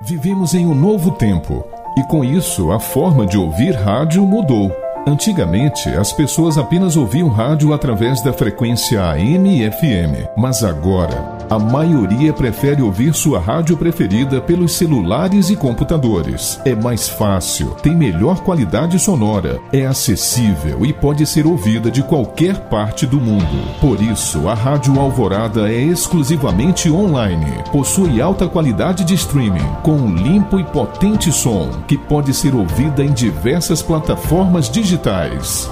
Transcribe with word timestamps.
Vivemos 0.00 0.54
em 0.54 0.64
um 0.64 0.76
novo 0.76 1.10
tempo 1.10 1.64
e 1.98 2.04
com 2.04 2.24
isso 2.24 2.70
a 2.70 2.78
forma 2.78 3.26
de 3.26 3.36
ouvir 3.36 3.72
rádio 3.72 4.24
mudou. 4.24 4.70
Antigamente, 5.08 5.88
as 5.96 6.12
pessoas 6.12 6.58
apenas 6.58 6.94
ouviam 6.94 7.30
rádio 7.30 7.72
através 7.72 8.22
da 8.22 8.30
frequência 8.30 9.02
AM 9.02 9.58
e 9.58 9.70
FM, 9.70 10.28
mas 10.36 10.62
agora 10.62 11.38
a 11.48 11.58
maioria 11.58 12.30
prefere 12.30 12.82
ouvir 12.82 13.14
sua 13.14 13.40
rádio 13.40 13.74
preferida 13.74 14.38
pelos 14.38 14.72
celulares 14.72 15.48
e 15.48 15.56
computadores. 15.56 16.60
É 16.62 16.74
mais 16.74 17.08
fácil, 17.08 17.70
tem 17.82 17.96
melhor 17.96 18.40
qualidade 18.40 18.98
sonora, 18.98 19.58
é 19.72 19.86
acessível 19.86 20.84
e 20.84 20.92
pode 20.92 21.24
ser 21.24 21.46
ouvida 21.46 21.90
de 21.90 22.02
qualquer 22.02 22.68
parte 22.68 23.06
do 23.06 23.18
mundo. 23.18 23.78
Por 23.80 24.02
isso, 24.02 24.46
a 24.46 24.52
Rádio 24.52 25.00
Alvorada 25.00 25.72
é 25.72 25.80
exclusivamente 25.80 26.90
online. 26.90 27.64
Possui 27.72 28.20
alta 28.20 28.46
qualidade 28.46 29.02
de 29.02 29.14
streaming, 29.14 29.66
com 29.82 29.92
um 29.92 30.14
limpo 30.14 30.60
e 30.60 30.64
potente 30.64 31.32
som, 31.32 31.70
que 31.88 31.96
pode 31.96 32.34
ser 32.34 32.54
ouvida 32.54 33.02
em 33.02 33.10
diversas 33.10 33.80
plataformas 33.80 34.68
digitais. 34.68 34.97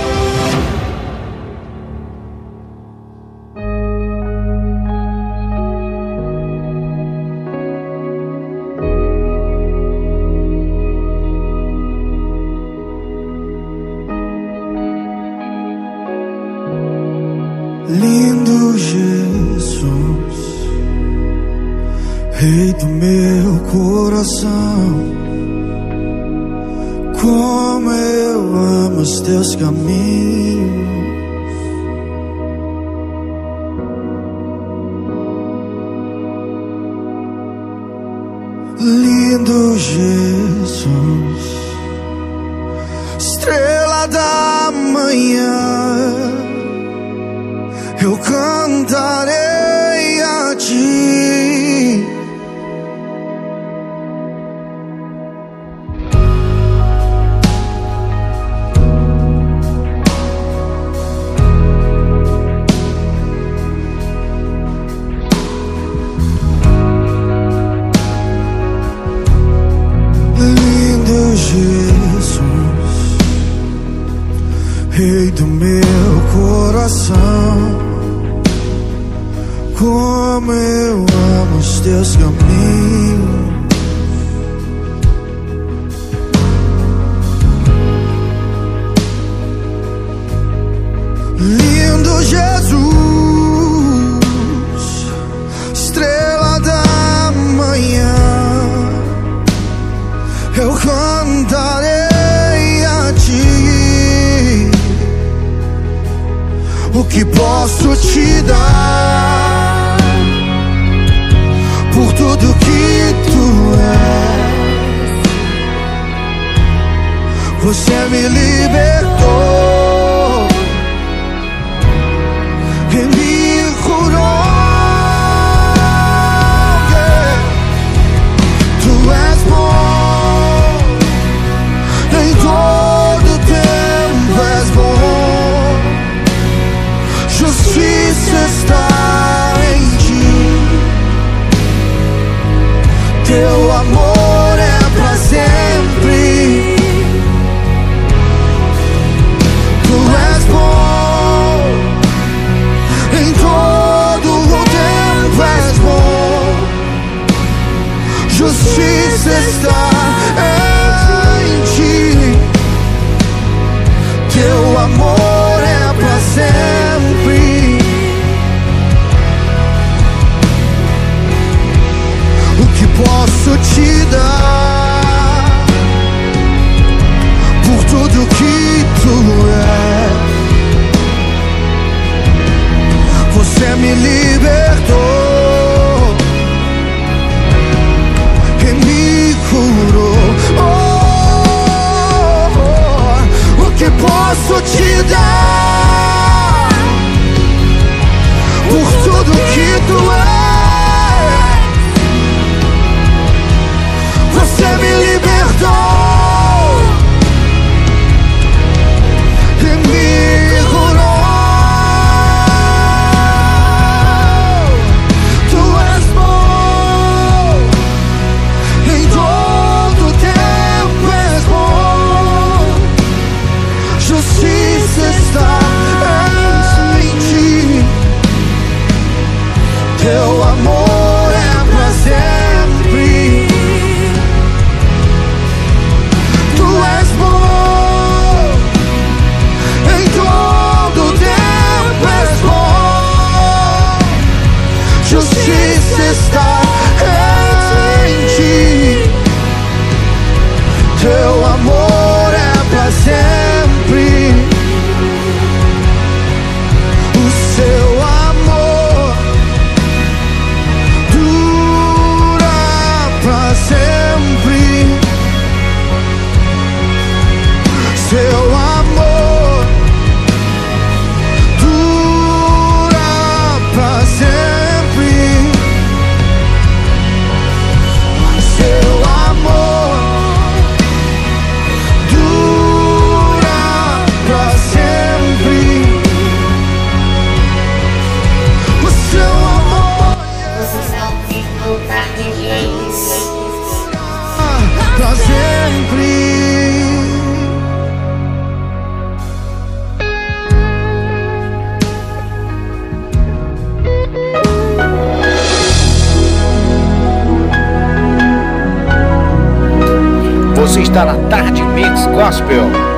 Você 310.75 310.81
está 310.81 311.05
na 311.05 311.15
Tarde 311.29 311.63
Mix 311.63 312.05
Gospel. 312.07 312.94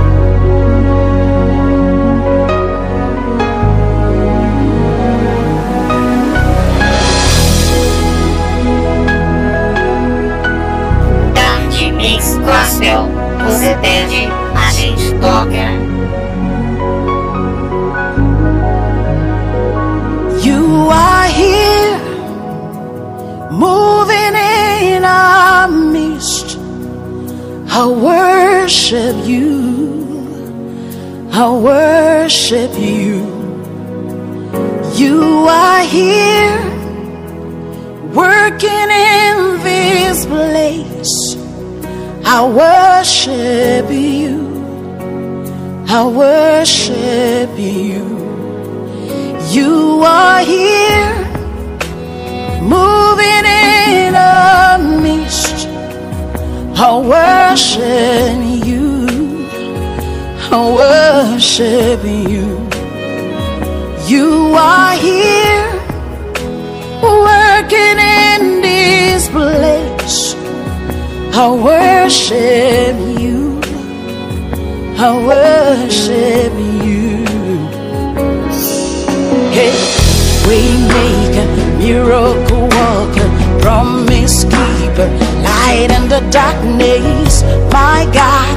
You 34.97 35.47
are 35.47 35.83
here, 35.85 36.59
working 38.15 38.89
in 38.91 39.63
this 39.63 40.25
place. 40.25 41.37
I 42.25 42.43
worship 42.63 43.91
you. 43.91 44.47
I 45.87 46.07
worship 46.07 47.51
you. 47.59 48.05
You 49.51 50.01
are 50.03 50.41
here, 50.41 51.15
moving 52.63 53.45
in 53.45 54.15
our 54.15 54.79
midst. 54.79 55.69
I 56.75 56.97
worship 57.15 58.67
you. 58.67 59.47
I 60.51 60.59
worship 60.81 62.03
you. 62.03 62.66
You 64.07 64.55
are 64.55 64.95
here, 64.95 65.67
working 67.03 67.99
in 67.99 68.61
this 68.61 69.29
place. 69.29 70.37
I 71.35 71.51
worship 71.51 72.97
you. 73.21 73.61
I 74.97 75.11
worship 75.27 76.53
you. 76.87 77.27
Hey, 79.51 79.75
we 80.47 80.61
make 80.95 81.35
a 81.43 81.47
miracle 81.77 82.69
worker, 82.79 83.29
promise 83.61 84.45
keeper, 84.45 85.09
light 85.43 85.89
in 85.91 86.09
the 86.09 86.21
darkness. 86.31 87.43
My 87.73 88.09
God, 88.15 88.57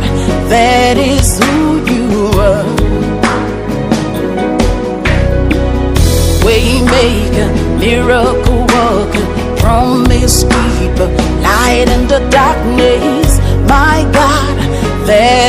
that 0.52 0.98
is 0.98 1.40
who 1.44 1.84
you 1.92 2.40
are. 2.40 2.69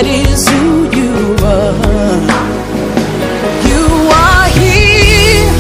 That 0.03 0.09
is 0.09 0.49
who 0.49 0.89
you 0.97 1.13
are. 1.45 2.21
You 3.69 3.87
are 4.25 4.49
here, 4.61 5.53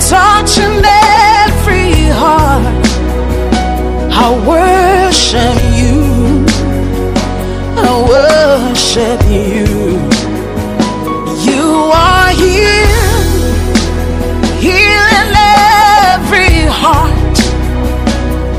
touching 0.00 0.80
every 1.44 2.08
heart. 2.20 2.86
I 4.10 4.28
worship 4.48 5.58
you. 5.76 6.46
I 7.76 7.90
worship 8.14 9.20
you. 9.28 9.66
You 11.48 11.66
are 12.04 12.30
here, 12.44 13.12
healing 14.64 15.32
every 16.16 16.64
heart. 16.80 17.36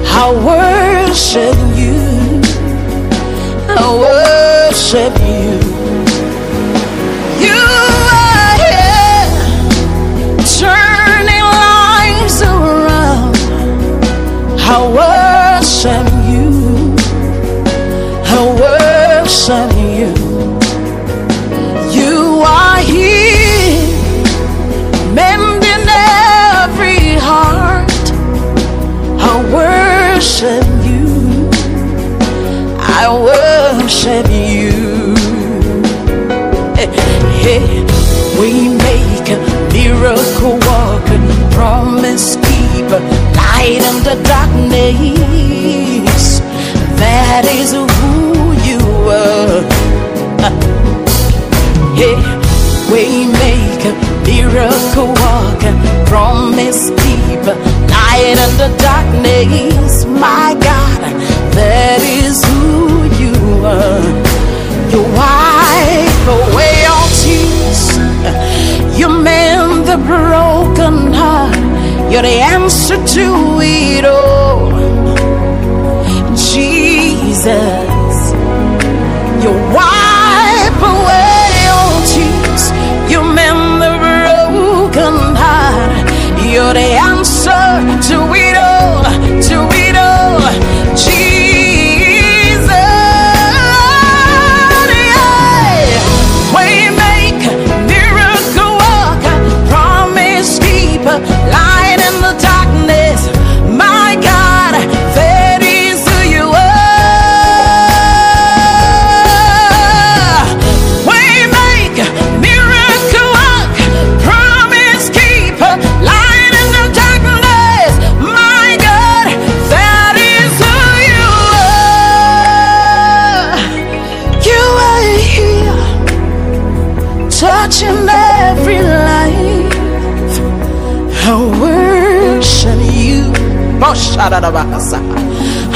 I 0.06 0.25
worship 0.45 1.69
worship 4.91 5.13
you. 5.19 5.51
You 7.45 7.62
are 8.12 8.56
here, 8.57 9.27
turning 10.57 11.45
lives 11.45 12.41
around. 12.41 13.36
I 14.59 14.80
worship 14.97 16.07
you. 16.31 16.95
I 18.25 18.40
worship 18.59 19.71
you. 19.78 20.29
We 37.49 38.69
make 38.69 39.25
a 39.27 39.39
miracle 39.73 40.59
walker, 40.69 41.19
promise 41.51 42.35
keeper, 42.35 43.01
light 43.33 43.81
in 43.89 44.03
the 44.03 44.13
darkness. 44.23 44.81
That 47.01 47.45
is 47.49 47.71
who 47.73 48.53
you 48.69 48.79
are. 49.09 49.65
Hey, 51.97 52.15
we 52.94 53.25
make 53.27 53.83
a 53.83 53.94
miracle 54.23 55.09
walker, 55.19 55.73
promise 56.06 56.91
keeper, 57.01 57.56
light 57.89 58.37
in 58.37 58.51
the 58.61 58.69
darkness. 58.77 60.06
My 60.06 60.53
God, 60.53 61.01
that 61.57 62.01
is 62.03 62.44
who 62.45 63.09
you 63.21 63.33
are. 63.65 64.06
You 64.91 65.01
wipe 65.18 65.39
broken 70.09 71.13
heart. 71.13 71.56
You're 72.11 72.23
the 72.23 72.39
answer 72.56 72.97
to 73.16 73.28
it 73.61 74.06
all. 74.06 74.71
Jesus, 76.35 77.79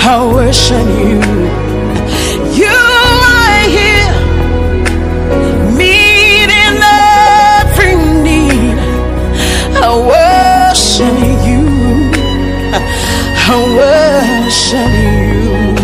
I 0.05 0.31
worship 0.33 0.87
you. 1.01 1.19
You 2.53 2.79
are 3.33 3.63
here, 3.77 4.13
meeting 5.75 6.77
every 7.59 7.95
need. 8.21 8.77
I 9.81 9.89
worship 10.11 11.17
you. 11.47 11.63
I 13.45 13.57
worship 13.77 14.23
worship 14.43 14.93
you. 15.01 15.75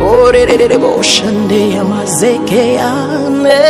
Oh, 0.00 0.30
de 0.32 0.46
de 0.46 0.56
de 0.56 0.68
de 0.68 0.78
worship 0.78 1.48
de 1.48 1.78
amazeke 1.78 2.78
ane. 2.78 3.60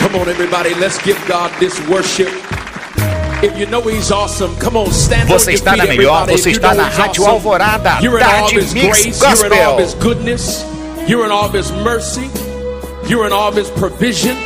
Come 0.00 0.16
on, 0.20 0.28
everybody, 0.28 0.74
let's 0.74 0.98
give 1.02 1.18
God 1.26 1.50
this 1.60 1.80
worship. 1.88 2.28
Você 5.28 5.52
está 5.52 5.74
na 5.76 5.86
melhor, 5.86 6.26
você 6.26 6.50
you 6.50 6.56
está 6.56 6.74
know 6.74 6.82
na 6.82 6.88
he's 6.88 6.96
Rádio 6.98 7.22
awesome, 7.24 7.34
Alvorada, 7.38 8.00
You're 8.02 8.18
in 8.18 8.24
all 8.24 8.30
Tarde 8.40 8.54
his 8.60 8.74
Mix 8.74 8.86
grace, 9.02 9.20
you're 9.22 9.46
in 9.46 9.52
all 9.52 9.58
Gospel. 9.58 9.78
his 9.78 9.94
goodness, 9.94 10.64
you're 11.08 11.24
in 11.24 11.30
all 11.32 11.46
of 11.46 11.54
his 11.54 11.72
mercy, 11.72 12.28
you're 13.08 13.26
in 13.26 13.32
all 13.32 13.48
of 13.48 13.56
his 13.56 13.70
provision. 13.70 14.36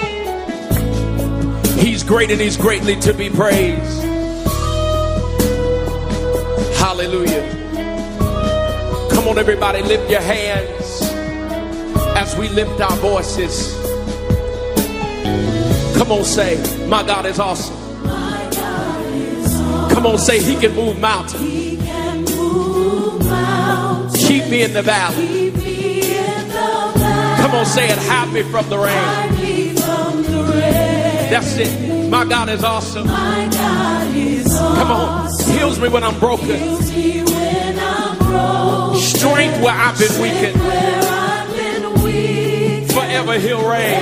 He's 1.76 2.04
great 2.04 2.30
and 2.30 2.40
he's 2.40 2.56
greatly 2.56 2.94
to 3.00 3.12
be 3.12 3.28
praised. 3.30 4.02
Hallelujah. 6.78 7.42
Come 9.10 9.26
on, 9.28 9.38
everybody, 9.38 9.82
lift 9.82 10.08
your 10.08 10.20
hands 10.20 11.02
as 12.16 12.36
we 12.36 12.48
lift 12.50 12.80
our 12.80 12.96
voices. 12.98 13.74
Come 15.98 16.12
on, 16.12 16.24
say, 16.24 16.56
My 16.86 17.02
God 17.02 17.26
is 17.26 17.40
awesome. 17.40 17.83
Come 19.94 20.06
on, 20.06 20.18
say, 20.18 20.42
He 20.42 20.56
can 20.56 20.74
move 20.74 21.00
mountains. 21.00 21.40
Keep 24.26 24.48
me 24.48 24.62
in 24.62 24.72
the 24.72 24.82
valley. 24.82 25.52
Come 27.40 27.54
on, 27.54 27.64
say 27.64 27.88
it, 27.88 27.98
hide 27.98 28.32
me 28.32 28.42
from 28.42 28.68
the 28.68 28.78
rain. 28.78 29.34
That's 31.30 31.56
it. 31.56 32.10
My 32.10 32.24
God 32.24 32.48
is 32.48 32.64
awesome. 32.64 33.06
Come 33.06 34.90
on, 34.90 35.30
heals 35.52 35.78
me 35.78 35.88
when 35.88 36.02
I'm 36.02 36.18
broken. 36.18 36.58
Strength 38.96 39.62
where 39.62 39.74
I've 39.74 39.98
been 39.98 40.20
weakened. 40.20 40.60
Forever 42.92 43.38
He'll 43.38 43.68
reign. 43.68 44.00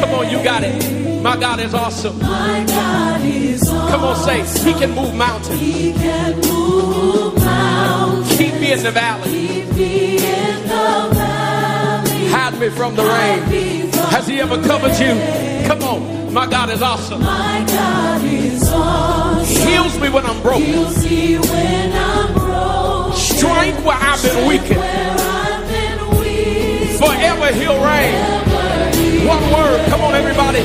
Come 0.00 0.14
on, 0.14 0.30
you 0.30 0.42
got 0.42 0.64
it. 0.64 1.09
My 1.22 1.36
God 1.36 1.60
is 1.60 1.74
awesome. 1.74 2.18
Come 2.18 4.04
on, 4.04 4.16
say, 4.16 4.42
He 4.64 4.72
can 4.72 4.92
move 4.92 5.14
mountains. 5.14 5.60
He 5.60 5.92
can 5.92 6.40
move 6.40 7.34
mountains. 7.34 8.36
Keep 8.38 8.54
me 8.54 8.72
in 8.72 8.82
the 8.82 8.90
valley. 8.90 9.30
Keep 9.30 9.76
me 9.76 10.16
in 10.16 10.62
the 10.62 11.10
valley. 11.12 12.26
Hide 12.28 12.58
me 12.58 12.70
from 12.70 12.96
the 12.96 13.02
rain. 13.04 13.90
Has 14.10 14.26
He 14.26 14.40
ever 14.40 14.62
covered 14.62 14.98
you? 14.98 15.14
Come 15.68 15.82
on, 15.82 16.32
my 16.32 16.46
God 16.46 16.70
is 16.70 16.80
awesome. 16.80 17.20
My 17.20 17.64
God 17.68 18.24
is 18.24 18.70
awesome. 18.72 19.68
Heals 19.68 20.00
me 20.00 20.08
when 20.08 20.24
I'm 20.24 20.40
broken. 20.40 20.86
Strength 23.14 23.84
where 23.84 23.98
I've 24.00 24.22
been 24.22 24.46
weakened. 24.48 24.80
Forever 26.98 27.52
He'll 27.52 27.84
reign. 27.84 29.26
One 29.26 29.52
word. 29.52 29.86
Come 29.90 30.00
on, 30.00 30.14
everybody. 30.14 30.60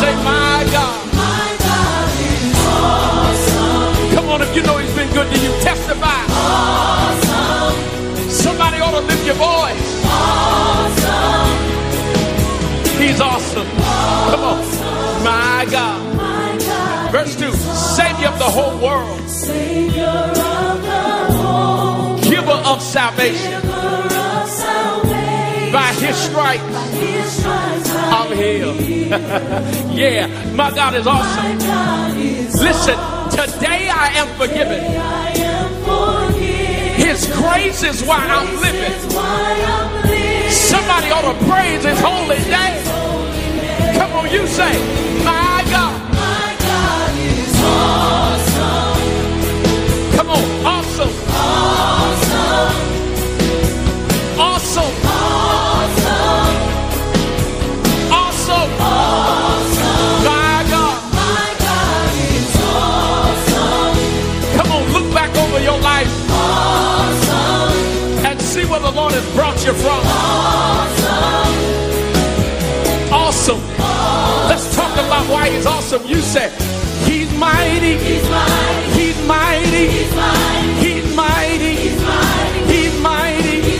Say, 0.00 0.14
my 0.24 0.68
God. 0.72 0.98
Come 4.14 4.28
on, 4.28 4.42
if 4.42 4.54
you 4.56 4.62
know 4.62 4.78
He's 4.78 4.94
been 4.94 5.12
good 5.12 5.32
to 5.32 5.38
you, 5.40 5.50
testify. 5.60 6.22
Somebody 8.28 8.80
ought 8.80 8.92
to 8.98 9.00
lift 9.06 9.24
your 9.26 9.36
voice. 9.36 9.88
He's 12.98 13.20
awesome. 13.20 13.66
Come 14.30 14.40
on. 14.40 15.24
My 15.24 15.66
God. 15.70 15.98
Verse 17.12 17.36
2 17.36 17.52
Savior 17.52 18.28
of 18.28 18.38
the 18.38 18.44
whole 18.44 18.78
world, 18.78 19.18
giver 22.22 22.58
of 22.70 22.80
salvation. 22.80 23.60
By 23.62 25.01
his 26.02 26.16
stripes, 26.16 27.44
I'm 27.46 28.36
healed. 28.36 28.80
yeah, 29.92 30.26
my 30.52 30.70
God 30.74 30.94
is 30.94 31.06
awesome. 31.06 31.58
Listen, 32.58 32.98
today 33.30 33.88
I 33.88 34.08
am 34.16 34.28
forgiven. 34.36 34.82
His 36.96 37.26
grace 37.36 37.82
is 37.84 38.02
why 38.02 38.18
I'm 38.18 38.50
living. 38.60 38.98
Somebody 40.50 41.10
ought 41.10 41.32
to 41.32 41.44
praise 41.46 41.84
his 41.84 42.00
holy 42.00 42.38
name. 42.50 43.96
Come 43.96 44.12
on, 44.12 44.30
you 44.30 44.46
say, 44.46 44.91
Has 69.62 69.76
you 69.76 69.80
from. 69.80 70.02
Awesome. 73.14 73.60
Let's 74.48 74.74
talk 74.74 74.92
about 74.94 75.30
why 75.30 75.50
He's 75.50 75.66
awesome. 75.66 76.02
You 76.04 76.20
say, 76.20 76.50
He's 77.06 77.30
mighty. 77.38 77.96
He's 77.98 78.28
mighty. 78.28 78.90
He's 78.90 79.26
mighty. 79.26 79.86
He's 80.82 81.14
mighty. 81.14 81.76
He's 82.66 83.00
mighty. 83.02 83.78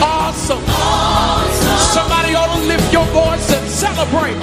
Awesome. 0.00 0.62
Somebody 1.90 2.34
ought 2.36 2.54
to 2.54 2.62
lift 2.66 2.92
your 2.92 3.06
voice 3.06 3.50
and 3.50 3.66
celebrate. 3.68 4.38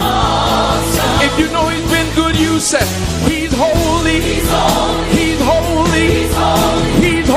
If 1.23 1.39
you 1.39 1.47
know 1.53 1.69
He's 1.69 1.89
been 1.91 2.13
good, 2.13 2.35
you 2.35 2.59
say, 2.59 2.83
He's 3.23 3.53
holy. 3.55 4.19
He's 4.19 4.49
holy. 4.49 5.07
He's 5.15 5.39
holy. 5.39 6.07
He's 6.11 6.35
holy. 6.35 6.99
He's 6.99 7.29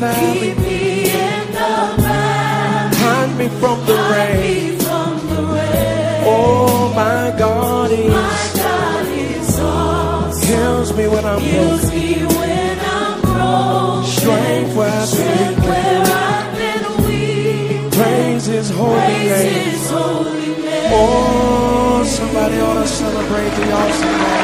without 0.00 0.34
Keep 0.34 0.58
me. 0.58 1.10
in 1.10 1.52
the 1.52 1.72
mind. 2.04 2.94
Hide 2.94 3.38
me 3.38 3.48
from 3.60 3.78
the 3.86 3.96
Hide 3.96 4.12
rain. 4.12 4.40
Me 4.40 4.76
from 4.84 5.12
the 5.30 5.42
rain. 5.54 6.22
Oh, 6.28 6.92
my 6.94 7.34
God 7.38 7.90
is. 7.90 8.10
My 8.10 8.50
God 8.62 9.06
is 9.08 9.58
awesome. 9.60 10.48
Heals 10.48 10.96
me 10.96 11.08
when 11.08 11.24
I'm 11.24 11.40
Heals 11.40 11.80
broken. 11.80 11.98
me 11.98 12.24
when 12.36 12.78
I'm 12.80 13.20
broken. 13.22 14.10
Strength 14.10 14.76
where 14.76 14.90
I've 14.90 15.08
Strength 15.08 15.56
been 15.56 15.68
where 15.68 16.02
I've 16.28 16.58
been 16.60 16.84
weak. 17.06 17.92
Praise 17.92 18.46
His 18.46 18.70
holy 18.70 18.94
Praise 19.00 19.30
name. 19.30 19.70
His 19.70 19.90
holy 19.90 20.48
name. 20.62 20.92
Oh, 20.92 22.04
somebody 22.06 22.60
ought 22.60 22.74
to 22.82 22.86
celebrate 22.86 23.50
the 23.58 23.72
awesome 23.72 24.35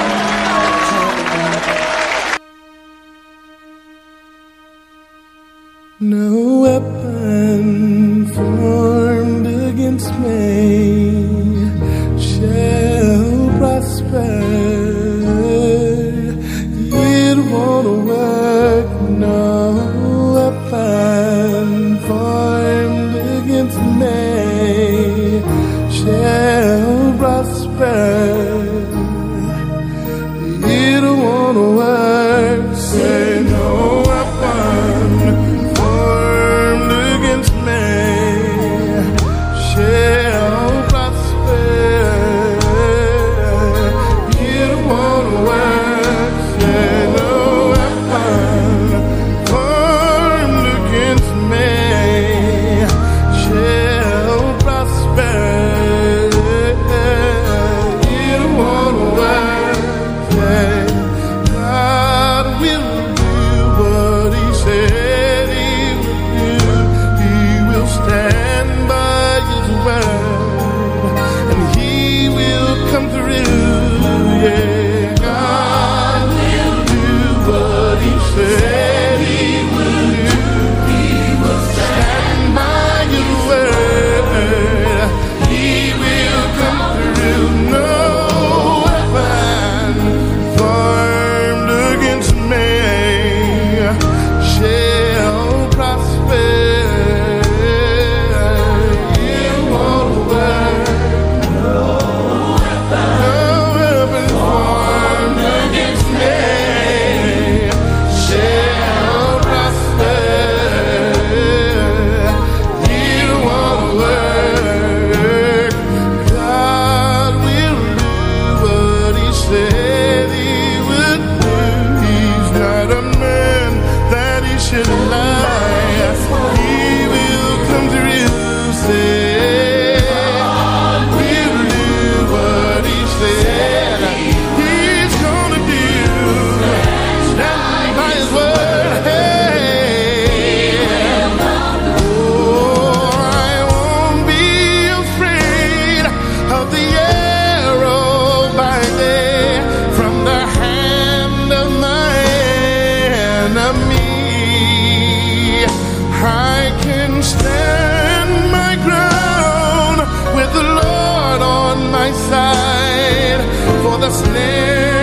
stand 157.23 158.51
my 158.51 158.75
ground 158.87 159.99
with 160.37 160.53
the 160.53 160.63
Lord 160.63 161.41
on 161.43 161.91
my 161.91 162.11
side 162.13 163.41
for 163.83 163.99
the 163.99 164.11
snare. 164.11 165.02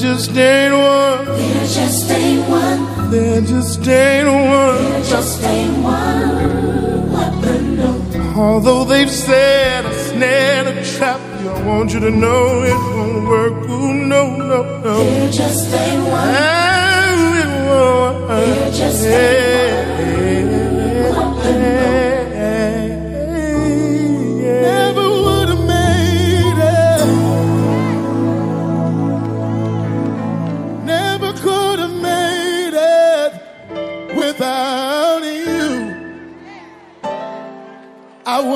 Just 0.00 0.30
ain't 0.30 0.72
one. 0.72 1.26
There 1.26 1.66
just 1.66 2.10
ain't 2.10 2.48
one. 2.48 3.10
There 3.10 3.40
just 3.42 3.86
ain't 3.86 4.28
one. 4.28 4.82
There 4.82 5.02
just 5.04 5.42
ain't 5.44 5.82
one. 5.82 6.50
Although 8.34 8.84
they've 8.84 9.10
said 9.10 9.84
a 9.84 9.92
snare, 9.92 10.68
a 10.68 10.84
trap, 10.84 11.20
I 11.20 11.62
want 11.66 11.92
you 11.92 12.00
to 12.00 12.10
know 12.10 12.62
it 12.62 12.78
won't 12.96 13.28
work. 13.28 13.68
Ooh, 13.68 13.92
no, 13.92 14.36
no, 14.36 14.62
no. 14.80 15.04
There 15.04 15.30
just 15.30 15.74
ain't 15.74 16.02
one. 16.04 16.14
Ah, 16.14 17.42
it 17.42 17.48
won't. 17.68 18.28
There 18.28 18.70
just 18.72 19.04
ain't 19.04 20.39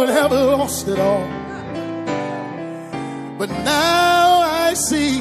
would 0.05 0.13
have 0.13 0.33
lost 0.33 0.87
it 0.87 0.99
all. 0.99 1.27
But 3.39 3.49
now 3.65 4.43
I 4.43 4.75
see 4.75 5.21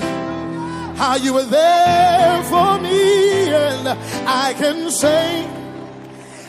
how 0.97 1.15
you 1.15 1.33
were 1.33 1.45
there 1.45 2.43
for 2.43 2.79
me, 2.79 3.47
and 3.47 3.87
I 4.27 4.53
can 4.57 4.91
say, 4.91 5.47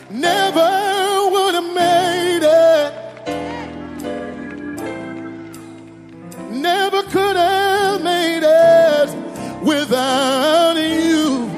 never 0.09 0.69
would 1.31 1.53
have 1.59 1.73
made 1.85 2.43
it. 2.43 2.93
Never 6.51 7.03
could 7.03 7.37
have 7.37 8.01
made 8.03 8.43
it 8.43 9.09
without 9.63 10.75
you. 10.75 11.49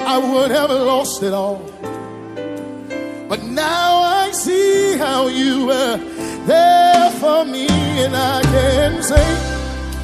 I 0.00 0.16
would 0.16 0.50
have 0.50 0.70
lost 0.70 1.22
it 1.22 1.34
all. 1.34 1.60
But 3.28 3.44
now 3.44 4.02
I 4.02 4.19
see 4.40 4.96
how 4.96 5.28
you 5.28 5.66
were 5.66 5.98
there 6.46 7.10
for 7.20 7.44
me, 7.44 7.68
and 8.04 8.16
I 8.16 8.40
can 8.40 9.02
say 9.02 9.26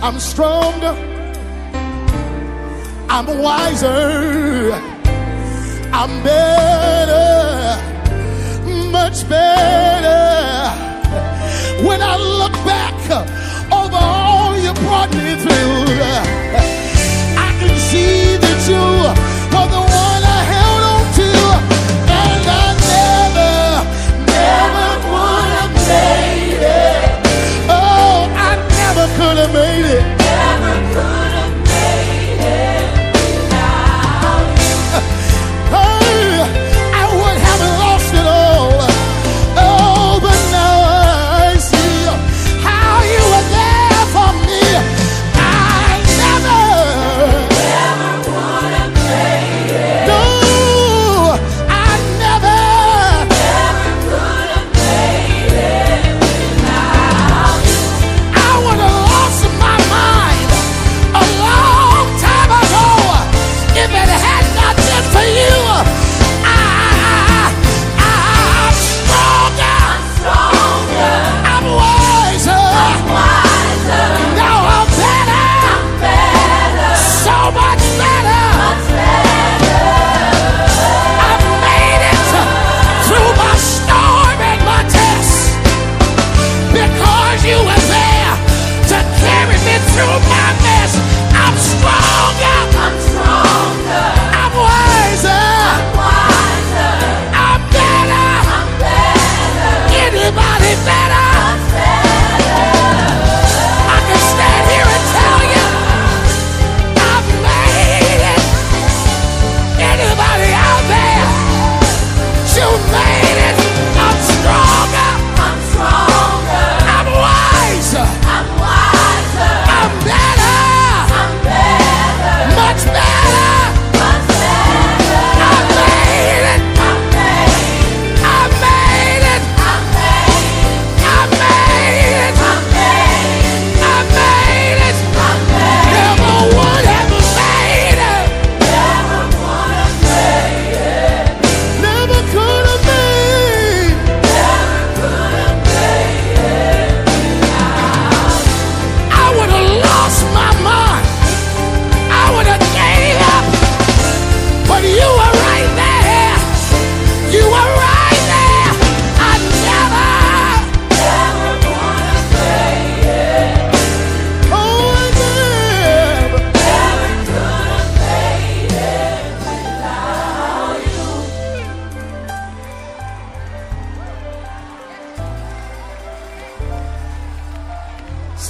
I'm 0.03 0.19
stronger, 0.19 0.95
I'm 3.09 3.27
wiser, 3.43 4.75
I'm 6.01 6.13
better, 6.23 7.81
much 8.93 9.27
better. 9.27 10.21
When 11.89 12.03
I 12.03 12.17
look 12.41 12.57
back 12.73 12.99
over 13.73 13.97
all 13.97 14.55
you 14.65 14.73
brought 14.85 15.13
me 15.15 15.35
through, 15.43 15.87
I 17.47 17.51
can 17.59 17.75
see 17.91 18.37
that 18.37 18.61
you 18.69 19.16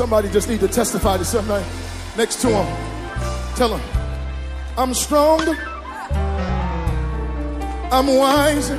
Somebody 0.07 0.31
just 0.31 0.49
need 0.49 0.61
to 0.61 0.69
testify 0.69 1.16
to 1.16 1.25
somebody 1.25 1.64
next 2.16 2.40
to 2.42 2.47
him. 2.47 3.57
Tell 3.57 3.77
him, 3.77 3.81
I'm 4.79 4.95
stronger. 4.95 5.59
I'm 7.90 8.07
wiser. 8.16 8.79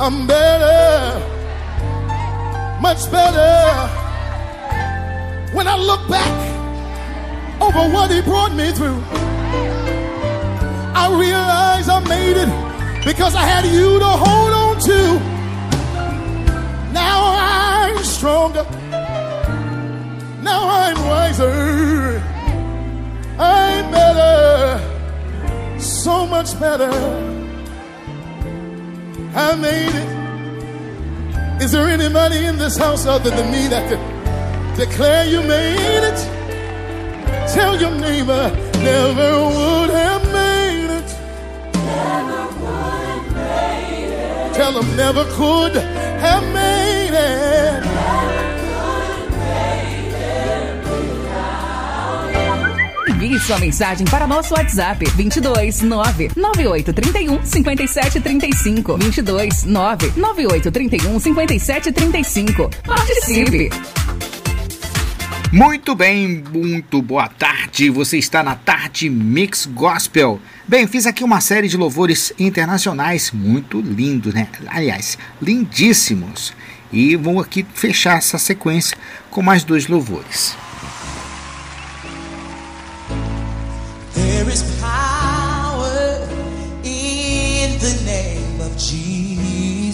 I'm 0.00 0.26
better. 0.26 1.20
Much 2.80 3.12
better. 3.12 3.86
When 5.54 5.68
I 5.68 5.76
look 5.76 6.08
back 6.08 6.32
over 7.60 7.92
what 7.92 8.10
he 8.10 8.22
brought 8.22 8.54
me 8.54 8.72
through, 8.72 8.98
I 10.96 11.14
realize 11.20 11.86
I 11.86 12.00
made 12.08 12.38
it 12.38 13.04
because 13.04 13.34
I 13.34 13.42
had 13.42 13.66
you 13.66 13.98
to 13.98 14.06
hold 14.06 14.52
on 14.54 14.80
to. 14.88 15.20
Now 16.94 17.34
I'm 17.36 18.02
stronger. 18.04 18.66
Much 26.42 26.58
better. 26.58 26.90
I 29.34 29.54
made 29.54 29.94
it. 30.02 31.62
Is 31.62 31.70
there 31.70 31.86
anybody 31.86 32.46
in 32.46 32.58
this 32.58 32.76
house 32.76 33.06
other 33.06 33.30
than 33.30 33.48
me 33.52 33.68
that 33.68 33.88
could 33.88 34.02
declare 34.76 35.24
you 35.24 35.40
made 35.42 36.02
it? 36.10 36.18
Tell 37.54 37.80
your 37.80 37.92
neighbor, 37.92 38.50
never 38.82 39.30
would 39.56 39.90
have 39.90 40.24
made 40.32 40.90
it. 41.00 41.10
Never 41.74 42.42
would 42.60 43.02
have 43.06 43.26
made 43.34 44.50
it. 44.50 44.54
Tell 44.54 44.72
them 44.72 44.96
never 44.96 45.24
could 45.36 45.91
Envie 53.32 53.40
sua 53.40 53.58
mensagem 53.58 54.06
para 54.06 54.26
nosso 54.26 54.52
WhatsApp 54.52 55.06
22 55.16 55.80
99831 55.80 57.42
5735 57.42 58.98
22 58.98 59.64
99831 59.64 61.18
5735. 61.18 62.70
Participe! 62.84 63.70
Muito 65.50 65.94
bem, 65.94 66.44
muito 66.52 67.00
boa 67.00 67.26
tarde. 67.26 67.88
Você 67.88 68.18
está 68.18 68.42
na 68.42 68.54
Tarde 68.54 69.08
Mix 69.08 69.64
Gospel. 69.64 70.38
Bem, 70.68 70.86
fiz 70.86 71.06
aqui 71.06 71.24
uma 71.24 71.40
série 71.40 71.68
de 71.68 71.78
louvores 71.78 72.34
internacionais 72.38 73.30
muito 73.30 73.80
lindos, 73.80 74.34
né? 74.34 74.48
Aliás, 74.66 75.16
lindíssimos. 75.40 76.52
E 76.92 77.16
vou 77.16 77.40
aqui 77.40 77.64
fechar 77.72 78.18
essa 78.18 78.36
sequência 78.36 78.94
com 79.30 79.40
mais 79.40 79.64
dois 79.64 79.88
louvores. 79.88 80.54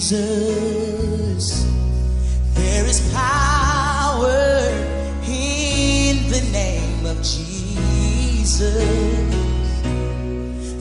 Jesus. 0.09 1.67
There 2.55 2.87
is 2.87 3.01
power 3.13 4.71
in 5.27 6.31
the 6.31 6.41
name 6.51 7.05
of 7.05 7.19
Jesus. 7.19 8.73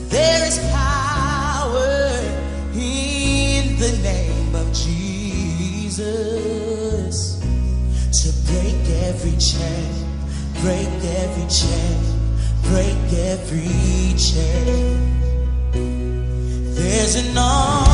There 0.08 0.46
is 0.46 0.58
power 0.72 2.10
in 2.72 3.76
the 3.78 3.92
name 4.02 4.54
of 4.54 4.72
Jesus 4.72 5.98
to 8.22 8.32
break 8.50 8.80
every 9.04 9.36
chain, 9.36 9.92
break 10.62 10.88
every 11.20 11.46
chain, 11.50 12.00
break 12.62 13.12
every 13.12 14.14
chain. 14.16 14.96
There's 16.74 17.16
an 17.16 17.36
army 17.36 17.87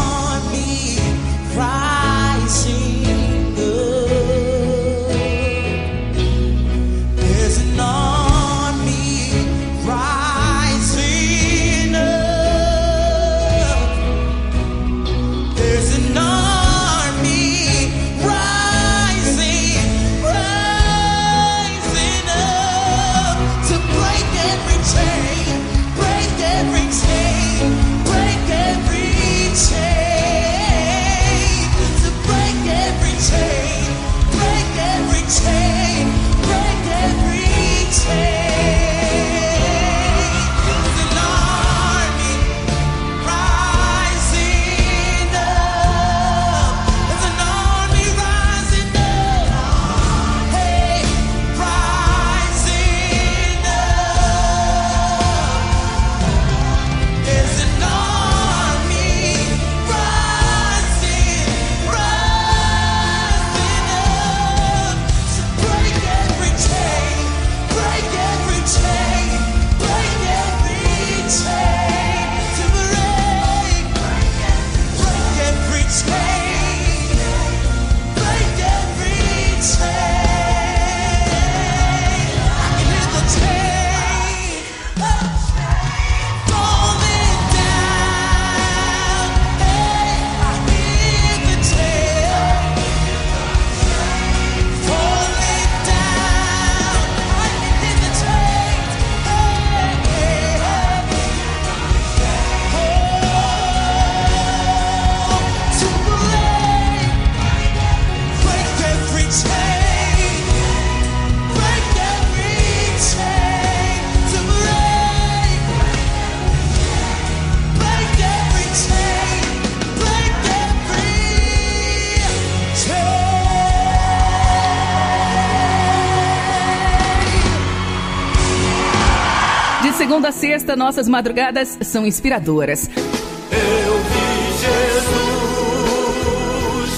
segunda 129.94 130.28
a 130.28 130.32
sexta, 130.32 130.74
nossas 130.76 131.08
madrugadas 131.08 131.78
são 131.82 132.04
inspiradoras. 132.06 132.90
Eu 132.90 133.96
vi 134.10 134.52
Jesus, 134.60 135.78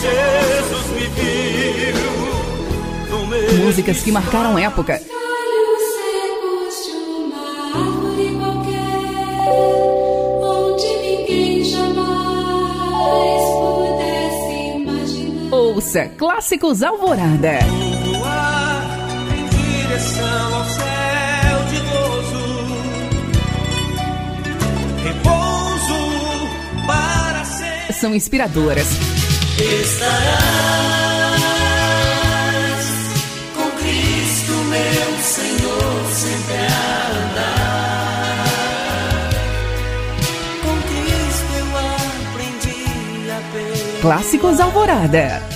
Jesus 0.01 0.87
me 0.93 1.07
viu 1.09 2.07
Músicas 3.65 4.03
que 4.03 4.11
marcaram 4.11 4.59
época. 4.59 4.95
galhos 4.95 5.83
secos 5.95 6.87
de 6.87 6.93
uma 6.93 7.45
árvore 7.75 8.29
qualquer, 8.39 9.47
onde 10.43 10.89
ninguém 10.99 11.65
jamais 11.65 13.45
pudesse 13.61 14.55
imaginar. 14.77 15.55
Ouça 15.55 16.09
Clássicos 16.17 16.83
Alvorada. 16.83 17.59
São 28.01 28.15
inspiradoras. 28.15 28.87
Estarás 29.59 30.07
com 33.55 33.71
Cristo, 33.79 34.53
meu 34.53 35.19
Senhor, 35.23 36.07
sempre 36.13 36.57
a 36.57 37.11
andar. 37.31 38.51
Com 40.63 40.77
Cristo 40.83 41.53
eu 41.57 41.69
aprendi 42.35 42.85
a 43.31 43.41
ver. 43.53 44.01
Clássicos 44.03 44.61
Alvorada. 44.61 45.56